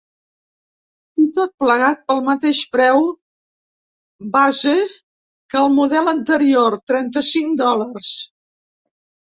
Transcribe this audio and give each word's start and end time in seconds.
I, 1.23 1.25
tot 1.35 1.51
plegat, 1.63 2.01
pel 2.07 2.21
mateix 2.31 2.63
preu 2.77 3.05
base 4.37 4.75
que 4.95 5.63
el 5.63 5.71
model 5.77 6.13
anterior: 6.17 6.83
trenta-cinc 6.95 7.59
dòlars. 7.67 8.15